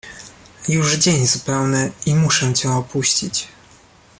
"już 0.67 0.95
dzień 0.95 1.27
zupełny, 1.27 1.91
i 2.05 2.15
muszę 2.15 2.53
cię 2.53 2.71
opuścić." 2.71 3.47